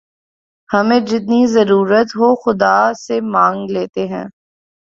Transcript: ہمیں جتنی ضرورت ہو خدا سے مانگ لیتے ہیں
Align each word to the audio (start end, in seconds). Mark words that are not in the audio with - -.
ہمیں 0.69 0.99
جتنی 1.01 1.45
ضرورت 1.47 2.15
ہو 2.15 2.33
خدا 2.35 2.75
سے 2.97 3.19
مانگ 3.31 3.69
لیتے 3.69 4.07
ہیں 4.07 4.25